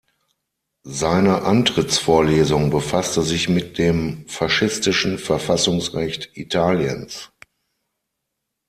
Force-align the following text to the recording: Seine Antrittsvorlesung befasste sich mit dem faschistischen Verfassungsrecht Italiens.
Seine 0.81 1.43
Antrittsvorlesung 1.43 2.71
befasste 2.71 3.21
sich 3.21 3.49
mit 3.49 3.77
dem 3.77 4.27
faschistischen 4.27 5.19
Verfassungsrecht 5.19 6.31
Italiens. 6.35 7.31